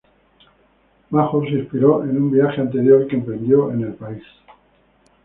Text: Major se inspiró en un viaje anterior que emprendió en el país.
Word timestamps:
Major 1.11 1.45
se 1.47 1.51
inspiró 1.59 2.03
en 2.03 2.17
un 2.19 2.31
viaje 2.31 2.59
anterior 2.59 3.05
que 3.05 3.17
emprendió 3.17 3.71
en 3.71 3.81
el 3.83 3.93
país. 3.93 4.23